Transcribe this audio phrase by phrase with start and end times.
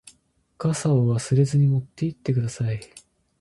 [0.57, 2.79] 傘を忘れずに持って行ってください。